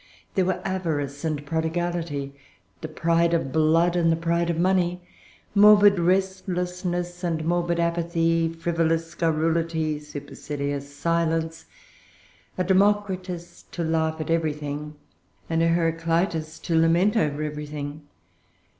There 0.33 0.45
were 0.45 0.63
avarice 0.65 1.23
and 1.23 1.45
prodigality, 1.45 2.33
the 2.81 2.87
pride 2.87 3.35
of 3.35 3.51
blood 3.51 3.95
and 3.95 4.11
the 4.11 4.15
pride 4.15 4.49
of 4.49 4.57
money, 4.57 5.03
morbid 5.53 5.99
restlessness 5.99 7.23
and 7.23 7.45
morbid 7.45 7.79
apathy, 7.79 8.49
frivolous 8.51 9.13
garrulity, 9.13 9.99
supercilious 9.99 10.95
silence, 10.95 11.65
a 12.57 12.63
Democritus 12.63 13.65
to 13.73 13.83
laugh 13.83 14.19
at 14.19 14.31
everything, 14.31 14.95
and 15.47 15.61
a 15.61 15.67
Heraclitus 15.67 16.57
to 16.63 16.75
lament 16.75 17.15
over 17.15 17.43
everything. 17.43 18.01